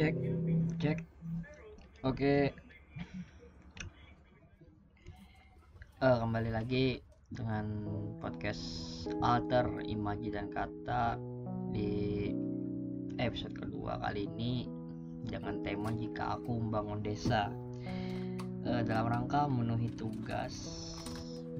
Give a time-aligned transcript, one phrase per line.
[0.00, 0.16] cek
[0.80, 0.98] cek
[2.08, 2.36] oke.
[6.00, 7.84] Eh, kembali lagi dengan
[8.16, 8.64] podcast
[9.20, 11.20] alter imaji dan kata
[11.76, 12.32] di
[13.20, 14.72] episode kedua kali ini.
[15.28, 17.52] Dengan tema jika aku membangun desa.
[18.64, 20.80] Eh, dalam rangka memenuhi tugas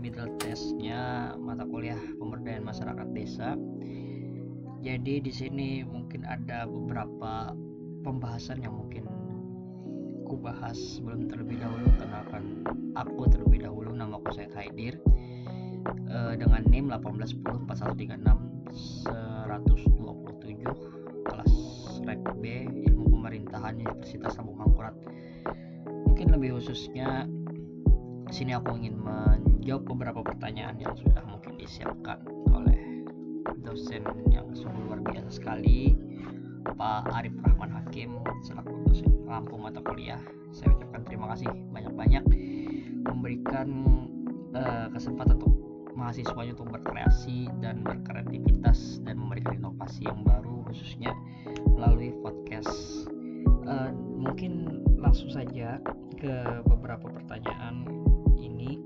[0.01, 3.53] middle testnya mata kuliah pemberdayaan masyarakat desa.
[4.81, 7.53] Jadi di sini mungkin ada beberapa
[8.01, 9.05] pembahasan yang mungkin
[10.25, 12.63] ku bahas sebelum terlebih dahulu kenalkan
[12.95, 15.03] aku terlebih dahulu nama aku Said Haidir.
[16.11, 21.55] Eh, dengan NIM 1810436 127 kelas
[22.05, 24.95] Rek B ilmu pemerintahan Universitas Lambung Mangkurat.
[25.87, 27.27] Mungkin lebih khususnya
[28.31, 32.23] sini aku ingin menjawab beberapa pertanyaan yang sudah mungkin disiapkan
[32.53, 33.07] oleh
[33.63, 35.95] dosen yang sungguh luar biasa sekali
[36.67, 40.23] Pak Arif Rahman Hakim selaku dosen pengampu mata kuliah
[40.55, 42.23] saya ucapkan terima kasih banyak-banyak
[43.03, 43.69] memberikan
[44.55, 45.55] eh, kesempatan untuk
[45.99, 51.11] mahasiswanya untuk berkreasi dan berkreativitas dan memberikan inovasi yang baru khususnya
[51.75, 52.71] melalui podcast
[53.71, 55.79] Eh, mungkin langsung saja
[56.19, 56.35] ke
[56.67, 57.87] beberapa pertanyaan
[58.35, 58.83] ini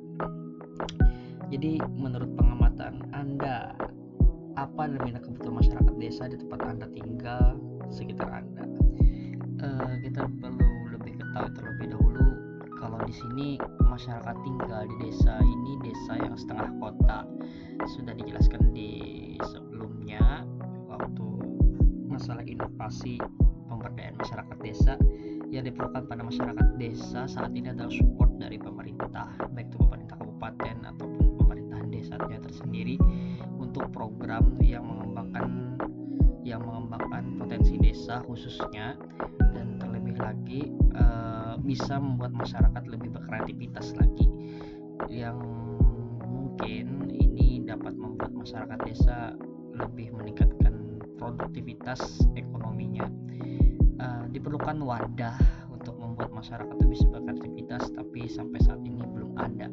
[1.49, 3.73] jadi menurut pengamatan Anda
[4.61, 7.57] apa determinan kebutuhan masyarakat desa di tempat Anda tinggal
[7.89, 8.84] sekitar Anda?
[9.65, 12.29] Eh, kita perlu lebih ketahui terlebih dahulu
[12.77, 13.57] kalau di sini
[13.89, 17.25] masyarakat tinggal di desa ini desa yang setengah kota.
[17.89, 18.93] Sudah dijelaskan di
[19.41, 20.45] sebelumnya
[20.85, 21.25] waktu
[22.05, 23.17] masalah inovasi
[23.73, 25.01] pemberdayaan masyarakat desa
[25.49, 30.77] yang diperlukan pada masyarakat desa saat ini adalah support dari pemerintah baik itu pemerintah kabupaten
[30.93, 33.01] ataupun pemerintahan desanya tersendiri
[33.57, 35.81] untuk program yang mengembangkan
[36.45, 39.01] yang mengembangkan potensi desa khususnya
[40.25, 44.27] lagi eh, bisa membuat masyarakat lebih berkreativitas lagi.
[45.13, 45.39] Yang
[46.25, 49.37] mungkin ini dapat membuat masyarakat desa
[49.77, 53.07] lebih meningkatkan produktivitas ekonominya.
[54.01, 55.37] Eh, diperlukan wadah
[55.71, 59.69] untuk membuat masyarakat lebih berkreativitas tapi sampai saat ini belum ada.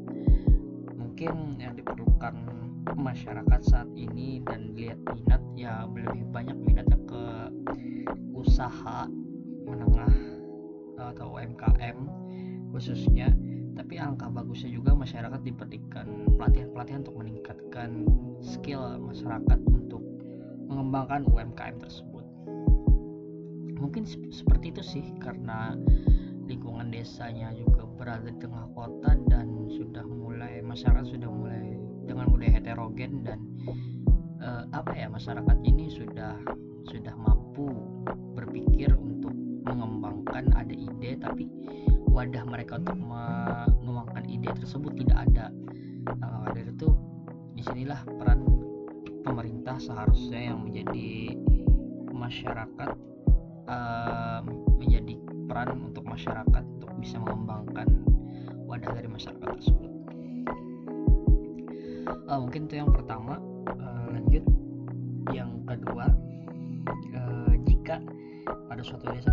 [0.94, 2.36] Mungkin yang diperlukan
[2.98, 7.24] masyarakat saat ini dan lihat minat ya lebih banyak minatnya ke
[8.34, 9.06] usaha
[9.66, 10.41] menengah
[11.10, 11.98] atau UMKM
[12.72, 13.34] khususnya.
[13.72, 18.04] Tapi angka bagusnya juga masyarakat diberikan pelatihan-pelatihan untuk meningkatkan
[18.44, 20.04] skill masyarakat untuk
[20.68, 22.26] mengembangkan UMKM tersebut.
[23.80, 25.74] Mungkin sep- seperti itu sih karena
[26.46, 32.60] lingkungan desanya juga berada di tengah kota dan sudah mulai masyarakat sudah mulai dengan budaya
[32.60, 33.40] heterogen dan
[34.44, 36.36] eh, apa ya masyarakat ini sudah
[36.92, 37.72] sudah mampu
[38.36, 39.32] berpikir untuk
[39.64, 41.46] mengembangkan ada ide tapi
[42.12, 45.46] wadah mereka untuk mengembangkan ide tersebut tidak ada
[46.02, 46.90] Nah, dari itu
[47.54, 48.42] di sinilah peran
[49.22, 51.38] pemerintah seharusnya yang menjadi
[52.10, 52.92] masyarakat
[53.70, 54.40] eh,
[54.82, 55.14] menjadi
[55.46, 57.86] peran untuk masyarakat untuk bisa mengembangkan
[58.66, 59.92] wadah dari masyarakat tersebut.
[62.10, 63.38] Eh, mungkin itu yang pertama.
[63.70, 64.46] Eh, lanjut
[65.38, 66.10] yang kedua,
[67.14, 68.02] eh, jika
[68.66, 69.31] pada suatu desa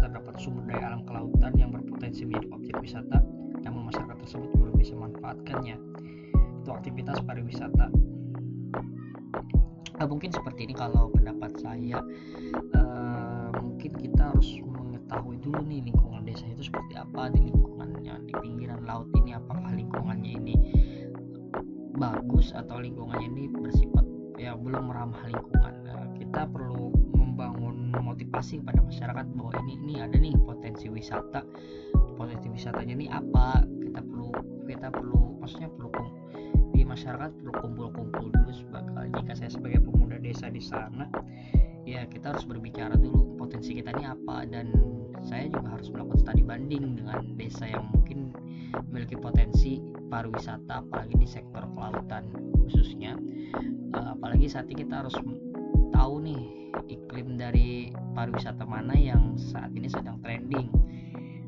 [5.58, 5.76] memanfaatkannya,
[6.62, 7.86] itu aktivitas pariwisata.
[9.98, 11.98] Eh, mungkin seperti ini kalau pendapat saya
[12.54, 18.34] eh, mungkin kita harus mengetahui dulu nih lingkungan desa itu seperti apa di lingkungannya di
[18.38, 20.54] pinggiran laut ini apakah lingkungannya ini
[21.98, 24.06] bagus atau lingkungannya ini bersifat
[24.38, 25.74] ya belum ramah lingkungan.
[25.82, 31.42] Nah, kita perlu membangun motivasi kepada masyarakat bahwa ini ini ada nih potensi wisata.
[32.14, 33.66] Potensi wisatanya ini apa?
[33.66, 34.30] Kita perlu
[34.70, 35.88] kita perlu maksudnya perlu
[36.76, 41.08] di masyarakat perlu kumpul-kumpul dulu sebagai jika saya sebagai pemuda desa di sana
[41.88, 44.44] ya kita harus berbicara dulu potensi kita ini apa.
[44.44, 44.76] Dan
[45.24, 48.36] saya juga harus melakukan studi banding dengan desa yang mungkin
[48.92, 49.80] memiliki potensi
[50.12, 52.28] pariwisata apalagi di sektor kelautan
[52.68, 53.16] khususnya.
[53.96, 55.16] Eh, apalagi saat ini kita harus
[55.96, 56.44] tahu nih
[56.92, 60.68] iklim dari pariwisata mana yang saat ini sedang trending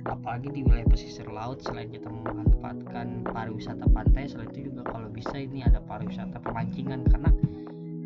[0.09, 5.37] apalagi di wilayah pesisir laut selain kita memanfaatkan pariwisata pantai selain itu juga kalau bisa
[5.37, 7.05] ini ada pariwisata pemancingan.
[7.09, 7.31] Karena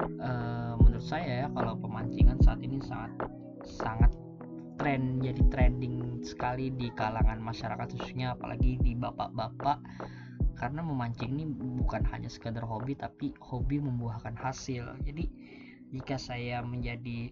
[0.00, 3.12] eh, menurut saya ya kalau pemancingan saat ini sangat
[3.64, 4.10] sangat
[4.74, 9.78] tren jadi trending sekali di kalangan masyarakat khususnya apalagi di bapak-bapak.
[10.54, 11.44] Karena memancing ini
[11.82, 14.86] bukan hanya sekedar hobi tapi hobi membuahkan hasil.
[15.02, 15.26] Jadi
[15.94, 17.30] jika saya menjadi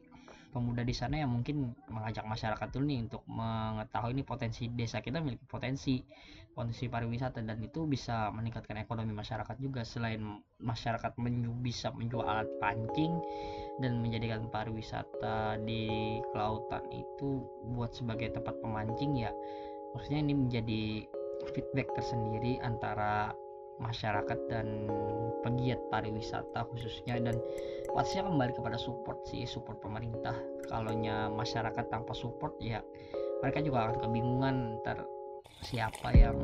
[0.52, 5.18] pemuda di sana yang mungkin mengajak masyarakat dulu nih untuk mengetahui ini potensi desa kita
[5.24, 6.04] memiliki potensi
[6.52, 9.88] potensi pariwisata dan itu bisa meningkatkan ekonomi masyarakat juga.
[9.88, 10.20] Selain
[10.60, 13.16] masyarakat menju bisa menjual alat pancing
[13.80, 17.40] dan menjadikan pariwisata di kelautan itu
[17.72, 19.32] buat sebagai tempat pemancing ya
[19.96, 20.84] maksudnya ini menjadi
[21.52, 23.34] feedback tersendiri antara
[23.80, 24.88] masyarakat dan
[25.42, 27.36] pegiat pariwisata khususnya dan
[27.92, 30.34] pastinya kembali kepada support sih support pemerintah.
[30.70, 30.94] Kalau
[31.34, 32.80] masyarakat tanpa support ya
[33.42, 35.02] mereka juga akan kebingungan ntar
[35.62, 36.38] siapa yang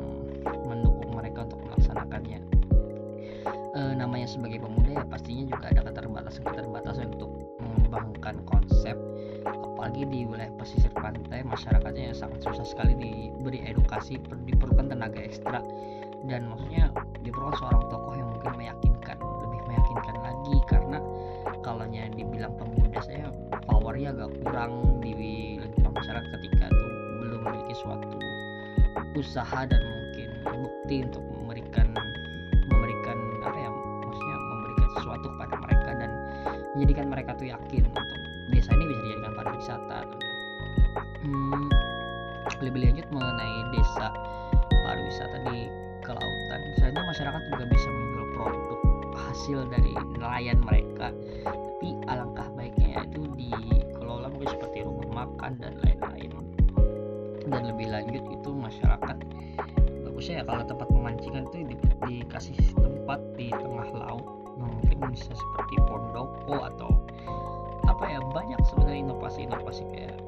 [0.67, 2.39] mendukung mereka untuk melaksanakannya.
[3.49, 7.31] E, namanya sebagai pemuda ya pastinya juga ada keterbatasan-keterbatasan untuk
[7.63, 8.95] mengembangkan konsep.
[9.47, 15.63] Apalagi di wilayah pesisir pantai masyarakatnya sangat susah sekali diberi edukasi diperlukan tenaga ekstra
[16.27, 16.91] dan maksudnya
[17.23, 20.55] diperlukan seorang tokoh yang mungkin meyakinkan lebih meyakinkan lagi.
[20.67, 20.97] Karena
[21.63, 23.31] kalau dibilang pemuda saya
[23.67, 25.13] powernya agak kurang di
[25.59, 26.87] lingkungan masyarakat ketika itu
[27.23, 28.07] belum memiliki suatu
[29.15, 31.87] usaha dan mungkin bukti untuk memberikan
[32.69, 33.69] memberikan apa ya
[34.03, 36.11] maksudnya memberikan sesuatu kepada mereka dan
[36.75, 38.07] menjadikan mereka tuh yakin untuk
[38.49, 39.99] desa ini bisa dijadikan pariwisata.
[41.19, 41.67] Hmm,
[42.63, 44.07] lebih lanjut mengenai desa
[44.87, 45.88] pariwisata di
[46.19, 46.61] kelautan.
[46.75, 48.79] Sebenarnya masyarakat juga bisa menjual produk
[49.15, 51.15] hasil dari nelayan mereka.
[51.47, 56.31] Tapi alangkah baiknya itu dikelola mungkin seperti rumah makan dan lain-lain.
[57.47, 59.17] Dan lebih lanjut itu masyarakat.
[60.05, 64.27] Bagusnya ya kalau tempat pemancingan itu di, dikasih tempat di tengah laut
[64.59, 66.91] mungkin bisa seperti pondoko atau
[67.87, 70.19] apa ya banyak sebenarnya inovasi-inovasi kayak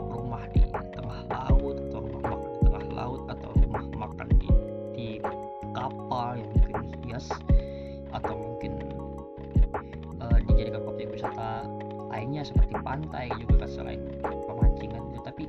[11.02, 11.66] objek wisata
[12.14, 15.20] lainnya seperti pantai juga kan selain pemancingan itu.
[15.26, 15.44] Tapi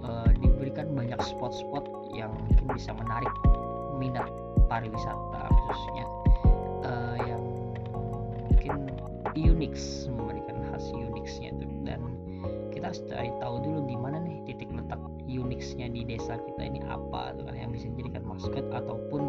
[0.00, 1.84] uh, diberikan banyak spot-spot
[2.16, 3.28] yang mungkin bisa menarik
[4.00, 4.32] minat
[4.72, 6.06] pariwisata khususnya.
[6.80, 7.42] Uh, yang
[8.48, 8.88] mungkin
[9.36, 9.76] unik
[10.16, 11.66] memberikan khas uniknya itu.
[11.84, 12.00] Dan
[12.72, 15.00] kita harus cari tahu dulu di mana nih titik letak
[15.34, 19.22] uniknya di desa kita ini apa tuh kan yang bisa dijadikan maskot ataupun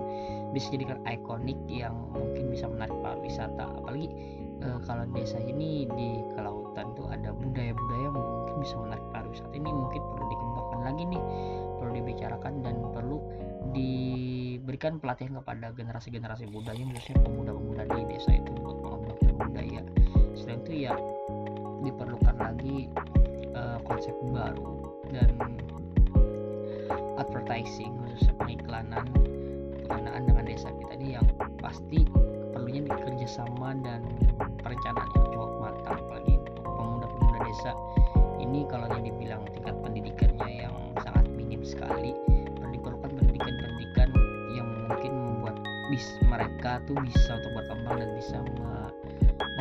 [0.54, 4.14] bisa dijadikan ikonik yang mungkin bisa menarik pariwisata apalagi
[4.62, 9.70] e, kalau desa ini di kelautan tuh ada budaya-budaya yang mungkin bisa menarik pariwisata ini
[9.74, 11.24] mungkin perlu dikembangkan lagi nih
[11.78, 13.18] perlu dibicarakan dan perlu
[13.74, 19.82] diberikan pelatihan kepada generasi-generasi budaya khususnya pemuda-pemuda di desa itu buat mengembangkan budaya.
[20.38, 20.94] Selain itu ya
[21.82, 22.90] diperlukan lagi
[23.54, 25.34] uh, konsep baru dan
[27.38, 29.06] advertising khususnya pengiklanan
[29.86, 31.26] pengenaan dengan desa kita ini yang
[31.62, 32.02] pasti
[32.58, 34.02] perlunya sama dan
[34.66, 36.02] perencanaan yang cukup matang.
[36.02, 37.72] Apalagi pemuda-pemuda desa
[38.42, 40.76] ini kalau yang dibilang tingkat pendidikannya yang
[41.06, 42.18] sangat minim sekali
[42.74, 44.10] diperlukan pendidikan-pendidikan
[44.58, 45.56] yang mungkin membuat
[45.94, 48.38] bis mereka tuh bisa untuk berkembang dan bisa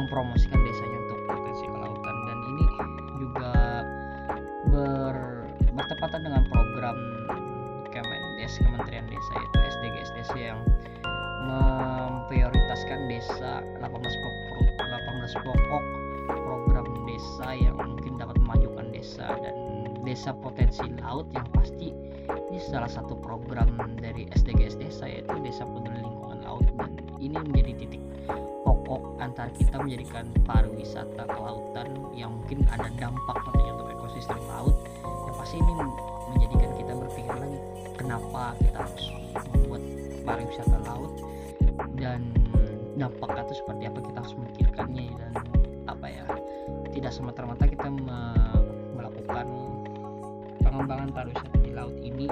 [0.00, 2.16] mempromosikan desanya untuk potensi kelautan.
[2.24, 2.64] Dan ini
[3.20, 3.52] juga
[4.72, 5.16] ber,
[5.76, 6.42] bertepatan dengan
[13.16, 15.84] desa 18 pokok 18 pokok
[16.28, 19.56] program desa yang mungkin dapat memajukan desa dan
[20.04, 21.96] desa potensi laut yang pasti
[22.52, 26.62] ini salah satu program dari SDGs desa yaitu desa peduli lingkungan laut.
[26.76, 28.02] Dan ini menjadi titik
[28.68, 34.76] pokok antara kita menjadikan pariwisata kelautan yang mungkin ada dampak nantinya untuk ekosistem laut.
[35.24, 35.72] Yang pasti ini
[36.36, 37.58] menjadikan kita berpikir lagi
[37.96, 39.04] kenapa kita harus
[39.56, 39.82] membuat
[40.28, 41.12] pariwisata laut?
[41.96, 42.35] Dan
[42.96, 45.32] dampaknya itu seperti apa kita harus memikirkannya dan
[45.86, 46.24] apa ya
[46.96, 48.32] tidak semata-mata kita me
[48.96, 49.46] melakukan
[50.64, 52.26] pengembangan pariwisata di laut ini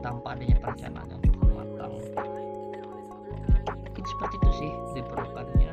[0.00, 1.94] tanpa adanya perencanaan yang cukup matang.
[3.68, 5.72] Mungkin seperti itu sih diperlukannya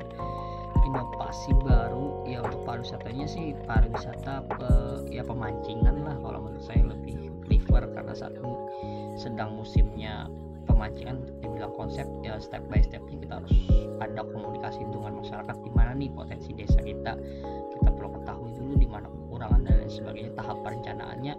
[0.88, 2.28] inovasi baru.
[2.28, 4.72] Ya untuk pariwisatanya sih pariwisata pe,
[5.12, 8.56] ya pemancingan lah kalau menurut saya lebih prefer karena saat ini
[9.20, 10.28] sedang musimnya
[10.82, 13.54] pemancingan dibilang konsep ya step by stepnya kita harus
[14.02, 17.14] ada komunikasi dengan masyarakat di mana nih potensi desa kita.
[17.70, 20.34] Kita perlu ketahui dulu di mana kekurangan dan lain sebagainya.
[20.34, 21.34] Tahap perencanaannya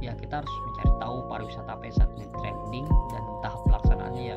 [0.00, 4.36] ya kita harus mencari tahu pariwisata apa yang saat ini trending dan tahap pelaksanaannya ya.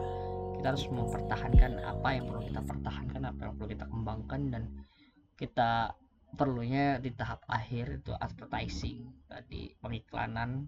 [0.59, 4.63] Kita harus mempertahankan apa yang perlu kita pertahankan apa yang perlu kita kembangkan dan
[5.39, 5.95] kita
[6.35, 10.67] perlunya di tahap akhir itu advertising tadi pengiklanan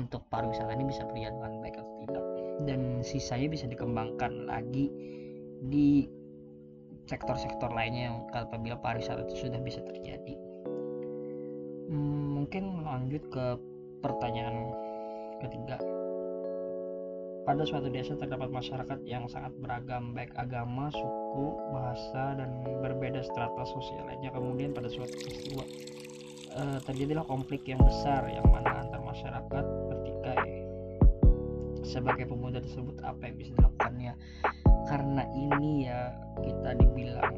[0.00, 2.24] untuk pariwisata ini bisa berjalan dengan baik atau tidak.
[2.64, 4.88] Dan sisanya bisa dikembangkan lagi
[5.68, 6.08] di
[7.04, 10.34] sektor-sektor lainnya yang apabila pariwisata itu sudah bisa terjadi.
[11.92, 13.46] Hmm, mungkin lanjut ke
[14.00, 14.72] pertanyaan
[15.44, 15.76] ketiga.
[17.42, 23.66] Pada suatu desa terdapat masyarakat yang sangat beragam baik agama, suku, bahasa, dan berbeda strata
[23.66, 24.30] sosial lainnya.
[24.30, 25.66] Kemudian pada suatu peristiwa
[26.54, 30.64] uh, terjadilah konflik yang besar yang mana masyarakat ketika eh,
[31.84, 34.12] sebagai pemuda tersebut apa yang bisa dilakukannya.
[34.88, 37.36] Karena ini ya kita dibilang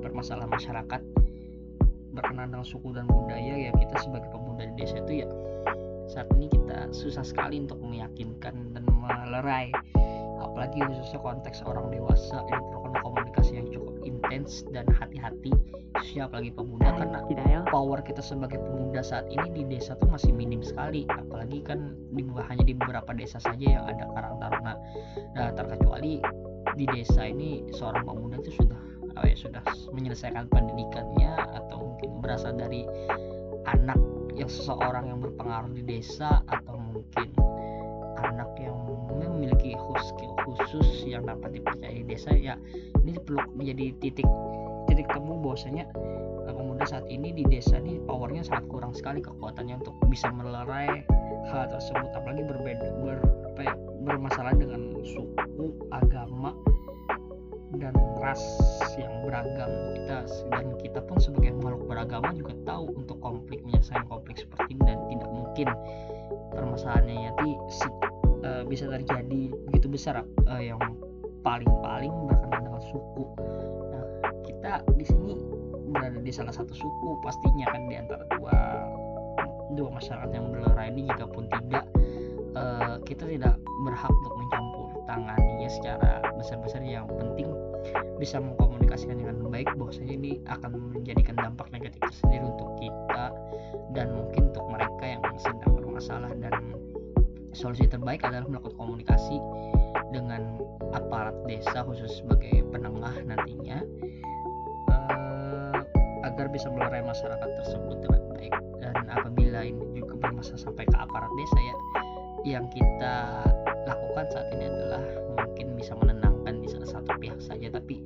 [0.00, 1.02] permasalahan masyarakat
[2.10, 5.28] berkenaan suku dan budaya ya kita sebagai pemuda di desa itu ya
[6.10, 9.70] saat ini kita susah sekali untuk meyakinkan dan melerai
[10.60, 15.56] apalagi khususnya konteks orang dewasa yang perlukan komunikasi yang cukup intens dan hati-hati
[15.96, 17.64] khususnya apalagi pemuda karena ya.
[17.72, 22.28] power kita sebagai pemuda saat ini di desa tuh masih minim sekali apalagi kan di
[22.44, 24.74] hanya di beberapa desa saja yang ada karang taruna
[25.32, 26.20] nah terkecuali
[26.76, 28.80] di desa ini seorang pemuda itu sudah
[29.16, 29.64] oh ya sudah
[29.96, 32.84] menyelesaikan pendidikannya atau mungkin berasal dari
[33.64, 33.96] anak
[34.36, 37.32] yang seseorang yang berpengaruh di desa atau mungkin
[38.20, 38.76] anak yang
[39.08, 42.54] memiliki skill khusus yang dapat dipercaya di desa ya
[43.04, 44.28] ini perlu menjadi titik
[44.90, 45.86] titik temu bahwasanya
[46.48, 51.06] eh, pemuda saat ini di desa ini powernya sangat kurang sekali kekuatannya untuk bisa melerai
[51.50, 53.18] hal tersebut apalagi berbeda ber,
[53.54, 56.54] apa ya, bermasalah dengan suku agama
[57.78, 58.42] dan ras
[58.98, 59.70] yang beragam.
[59.94, 60.18] Kita
[60.50, 64.98] dan kita pun sebagai makhluk beragama juga tahu untuk konflik menyelesaikan konflik seperti ini dan
[65.06, 65.68] tidak mungkin
[66.50, 67.50] permasalahannya nanti
[68.44, 70.78] uh, bisa terjadi begitu besar uh, yang
[71.40, 73.24] paling-paling berkenaan dengan suku.
[73.92, 74.04] Nah
[74.44, 75.32] kita di sini
[75.90, 78.56] berada di salah satu suku pastinya kan di antara dua
[79.74, 81.84] dua masyarakat yang berlerai ini jika pun tidak
[82.54, 83.54] uh, kita tidak
[83.86, 86.82] berhak untuk mencampur tanganinya secara besar-besar.
[86.84, 87.48] Yang penting
[88.20, 93.32] bisa mengkomunikasikan dengan baik bahwasanya ini akan menjadikan dampak negatif sendiri untuk kita
[93.96, 96.76] dan mungkin untuk mereka yang sedang bermasalah dan
[97.52, 99.36] solusi terbaik adalah melakukan komunikasi
[100.14, 100.58] dengan
[100.94, 103.78] aparat desa khusus sebagai penengah nantinya
[104.90, 105.78] uh,
[106.26, 108.54] agar bisa melerai masyarakat tersebut dengan baik.
[108.82, 111.76] Dan apabila ini juga bermasalah sampai ke aparat desa ya
[112.40, 113.44] yang kita
[113.84, 115.04] lakukan saat ini adalah
[115.36, 118.00] mungkin bisa menenangkan di salah satu pihak saja tapi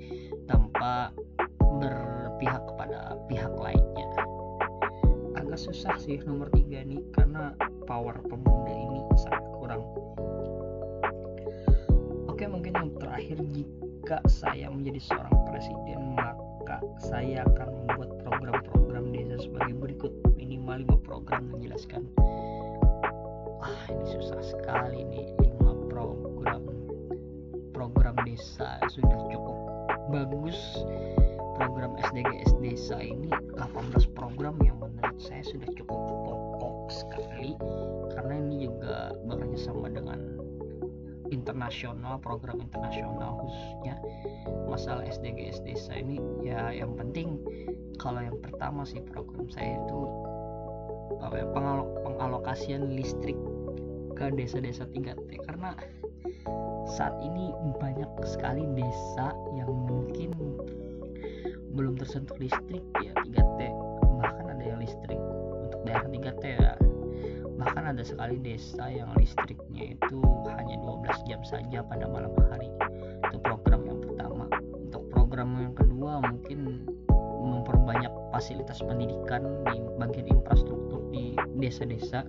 [0.50, 1.14] tanpa
[1.78, 4.08] berpihak kepada pihak lainnya.
[5.38, 7.54] Agak susah sih nomor tiga nih karena
[7.86, 8.93] power pemuda ini
[9.24, 9.82] sangat kurang.
[12.28, 19.48] Oke mungkin yang terakhir jika saya menjadi seorang presiden maka saya akan membuat program-program desa
[19.48, 20.12] sebagai berikut.
[20.36, 22.04] Minimal lima program menjelaskan.
[23.64, 26.62] Ah ini susah sekali nih lima program.
[27.72, 29.56] Program desa sudah cukup
[30.12, 30.58] bagus.
[31.54, 35.96] Program SDGs desa ini 18 program yang menurut saya sudah cukup
[36.92, 37.56] sekali
[38.14, 40.20] karena ini juga bekerja sama dengan
[41.32, 43.96] internasional program internasional khususnya.
[44.68, 47.40] Masalah SDGs desa ini ya yang penting
[47.96, 50.00] kalau yang pertama sih program saya itu
[51.32, 51.44] ya,
[52.04, 53.38] pengalokasian listrik
[54.14, 55.74] ke desa-desa 3T karena
[56.86, 57.50] saat ini
[57.82, 60.30] banyak sekali desa yang mungkin
[61.74, 63.60] belum tersentuh listrik ya 3T
[64.22, 65.18] bahkan ada yang listrik
[65.84, 66.74] daerah 3T ya
[67.64, 70.18] bahkan ada sekali desa yang listriknya itu
[70.50, 72.68] hanya 12 jam saja pada malam hari.
[73.30, 74.50] Itu program yang pertama.
[74.74, 76.84] Untuk program yang kedua mungkin
[77.44, 82.26] memperbanyak fasilitas pendidikan di bagian infrastruktur di desa-desa.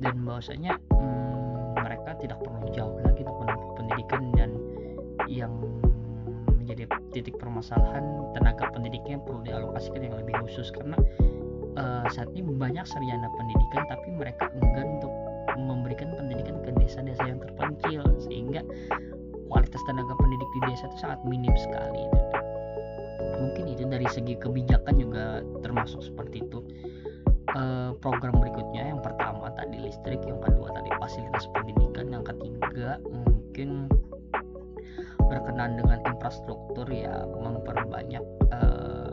[0.00, 4.50] Dan bahwasanya hmm, mereka tidak perlu jauh lagi untuk menempuh pendidikan dan
[5.28, 5.52] yang
[6.56, 10.72] menjadi titik permasalahan tenaga pendidiknya perlu dialokasikan yang lebih khusus.
[10.72, 10.96] Karena
[11.78, 15.12] uh, saat ini banyak sarjana pendidikan tapi mereka enggan untuk
[15.58, 18.64] memberikan pendidikan ke desa-desa yang terpencil sehingga
[19.50, 22.04] kualitas tenaga pendidik di desa itu sangat minim sekali.
[23.40, 26.62] Mungkin itu dari segi kebijakan juga termasuk seperti itu.
[27.50, 33.90] Uh, program berikutnya yang pertama tadi listrik yang kedua tadi fasilitas pendidikan yang ketiga mungkin
[35.26, 38.22] berkenan dengan infrastruktur ya memperbanyak
[38.54, 39.09] uh,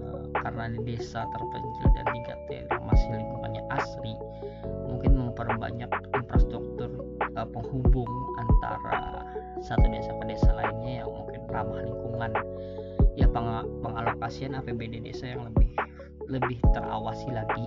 [0.58, 4.18] karena di desa terpencil dan di yang masih lingkungannya asri
[4.90, 5.86] mungkin memperbanyak
[6.18, 6.90] infrastruktur
[7.38, 8.10] uh, penghubung
[8.42, 9.22] antara
[9.62, 12.34] satu desa ke desa lainnya yang mungkin ramah lingkungan.
[13.14, 13.46] Ya peng
[13.86, 15.70] pengalokasian APBD desa yang lebih
[16.26, 17.66] lebih terawasi lagi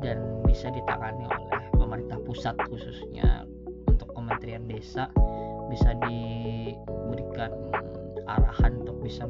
[0.00, 3.44] dan bisa ditangani oleh pemerintah pusat khususnya
[3.84, 5.12] untuk Kementerian Desa
[5.68, 7.52] bisa diberikan
[8.24, 9.28] arahan untuk bisa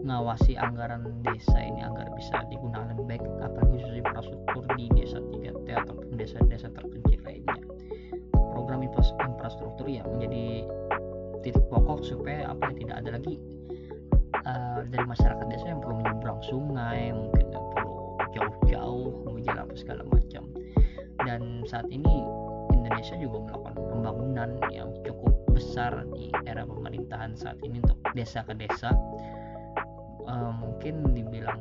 [0.00, 5.66] mengawasi anggaran desa ini agar bisa digunakan lebih baik apalagi khusus infrastruktur di desa 3T
[5.68, 7.60] ataupun desa-desa terpencil lainnya.
[8.32, 10.64] Program infrastruktur yang menjadi
[11.44, 13.40] titik pokok supaya apa tidak ada lagi
[14.44, 17.96] uh, dari masyarakat desa yang perlu menyeberang sungai mungkin yang perlu
[18.32, 20.44] jauh-jauh menjalan apa segala macam.
[21.20, 22.24] Dan saat ini
[22.72, 28.56] Indonesia juga melakukan pembangunan yang cukup besar di era pemerintahan saat ini untuk desa ke
[28.56, 28.96] desa
[30.30, 31.58] uh, mungkin dibilang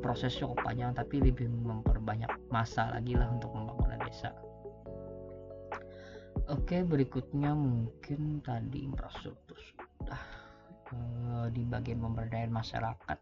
[0.00, 4.32] proses cukup panjang tapi lebih memperbanyak masa lagi lah untuk pembangunan desa.
[6.48, 10.22] Oke berikutnya mungkin tadi infrastruktur sudah
[10.96, 13.18] uh, di bagian pemberdayaan masyarakat.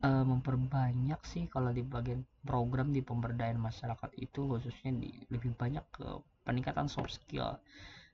[0.00, 5.84] Uh, memperbanyak sih kalau di bagian program di pemberdayaan masyarakat itu khususnya di lebih banyak
[5.92, 6.06] ke
[6.48, 7.60] peningkatan soft skill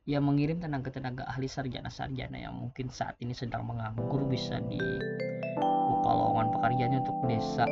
[0.07, 6.99] yang mengirim tenaga-tenaga ahli sarjana-sarjana yang mungkin saat ini sedang menganggur bisa dibuka lowongan pekerjaannya
[7.03, 7.67] untuk desa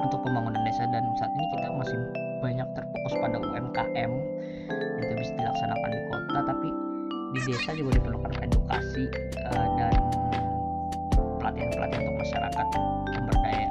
[0.00, 0.88] untuk pembangunan desa.
[0.88, 1.98] Dan saat ini kita masih
[2.40, 4.12] banyak terfokus pada UMKM
[5.04, 6.68] itu bisa dilaksanakan di kota tapi
[7.36, 9.04] di desa juga diperlukan edukasi
[9.52, 9.94] uh, dan
[11.36, 12.66] pelatihan-pelatihan untuk masyarakat
[13.12, 13.68] pemberdayaan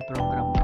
[0.00, 0.63] programa.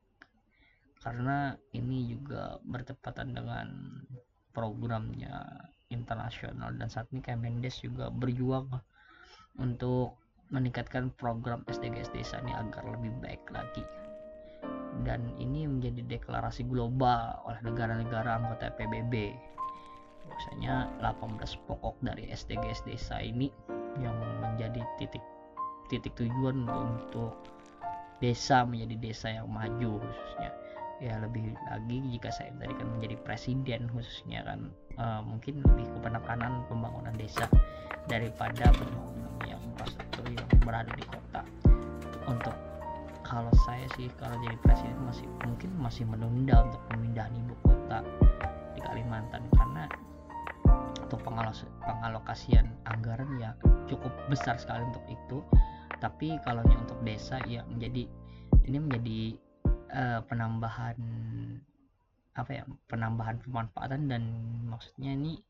[1.01, 3.67] karena ini juga bertepatan dengan
[4.53, 8.69] programnya internasional dan saat ini Kemendes juga berjuang
[9.57, 10.21] untuk
[10.53, 13.83] meningkatkan program SDGs desa ini agar lebih baik lagi.
[15.01, 19.33] Dan ini menjadi deklarasi global oleh negara-negara anggota PBB
[20.21, 23.49] biasanya 18 pokok dari SDGs desa ini
[23.99, 25.23] yang menjadi titik
[25.89, 27.35] titik tujuan untuk
[28.23, 30.60] desa menjadi desa yang maju khususnya
[31.01, 34.69] ya lebih lagi jika saya tadi kan menjadi presiden khususnya kan
[35.01, 37.49] uh, mungkin lebih ke penekanan pembangunan desa
[38.05, 41.41] daripada pembangunan yang infrastruktur yang berada di kota.
[42.29, 42.53] Untuk
[43.25, 48.05] kalau saya sih kalau jadi presiden masih mungkin masih menunda untuk pemindahan ibu kota
[48.77, 49.89] di Kalimantan karena
[51.01, 53.57] untuk pengalos pengalokasian anggaran ya
[53.89, 55.41] cukup besar sekali untuk itu.
[55.97, 58.05] Tapi kalau untuk desa ya menjadi
[58.69, 59.19] ini menjadi
[59.91, 60.97] uh, penambahan
[62.31, 64.23] apa ya penambahan pemanfaatan dan
[64.71, 65.43] maksudnya ini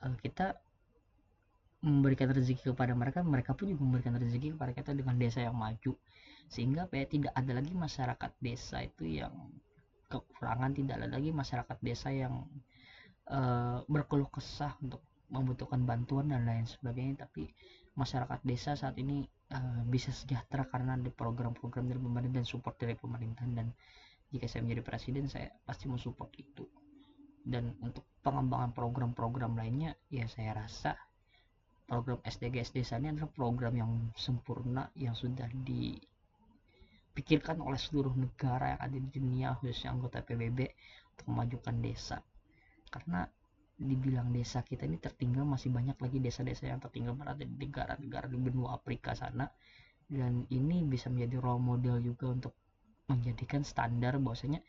[0.00, 0.56] uh, kita
[1.84, 5.92] memberikan rezeki kepada mereka mereka pun juga memberikan rezeki kepada kita dengan desa yang maju.
[6.48, 9.32] Sehingga ya tidak ada lagi masyarakat desa itu yang
[10.08, 12.48] kekurangan tidak ada lagi masyarakat desa yang
[13.28, 17.28] uh, berkeluh kesah untuk membutuhkan bantuan dan lain sebagainya.
[17.28, 17.52] Tapi
[17.96, 22.96] masyarakat desa saat ini uh, bisa sejahtera karena ada program-program dari pemerintah dan support dari
[22.96, 23.68] pemerintahan dan
[24.32, 26.64] jika saya menjadi presiden saya pasti mau support itu.
[27.44, 30.96] Dan untuk pengembangan program-program lainnya ya saya rasa
[31.84, 38.80] program SDGs desa ini adalah program yang sempurna yang sudah dipikirkan oleh seluruh negara yang
[38.80, 40.72] ada di dunia khususnya anggota PBB
[41.12, 42.16] untuk memajukan desa.
[42.88, 43.28] Karena
[43.74, 48.38] dibilang desa kita ini tertinggal masih banyak lagi desa-desa yang tertinggal berada di negara-negara di
[48.38, 49.50] benua Afrika sana.
[50.04, 52.54] Dan ini bisa menjadi role model juga untuk
[53.10, 54.62] menjadikan standar bahwasanya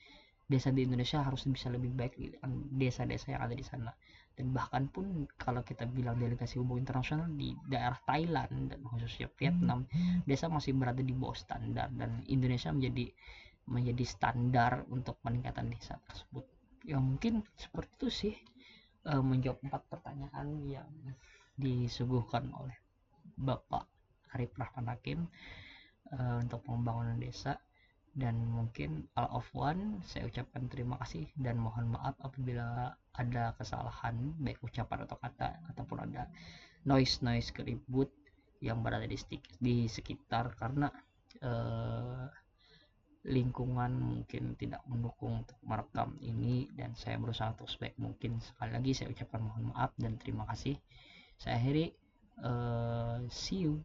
[0.46, 2.42] desa di Indonesia harus bisa lebih baik
[2.74, 3.92] desa-desa yang ada di sana.
[4.36, 9.88] Dan bahkan pun kalau kita bilang delegasi hubungan internasional di daerah Thailand dan khususnya Vietnam
[9.88, 10.28] hmm.
[10.28, 13.10] desa masih berada di bawah standar dan Indonesia menjadi
[13.66, 16.46] menjadi standar untuk peningkatan desa tersebut.
[16.86, 18.36] Ya mungkin seperti itu sih
[19.06, 20.90] uh, menjawab empat pertanyaan yang
[21.56, 22.76] disuguhkan oleh
[23.38, 23.88] Bapak
[24.36, 25.20] Arif Rahman Hakim
[26.12, 27.58] uh, untuk pembangunan desa.
[28.16, 34.32] Dan mungkin all of one saya ucapkan terima kasih dan mohon maaf apabila ada kesalahan
[34.40, 36.32] baik ucapan atau kata ataupun ada
[36.88, 38.08] noise noise keribut
[38.64, 40.56] yang berada di, sekitar.
[40.56, 40.88] Karena
[41.44, 42.32] uh,
[43.26, 48.38] lingkungan mungkin tidak mendukung untuk merekam ini dan saya berusaha untuk sebaik mungkin.
[48.38, 50.78] Sekali lagi saya ucapkan mohon maaf dan terima kasih.
[51.42, 51.90] Saya akhiri
[52.46, 53.82] uh, see you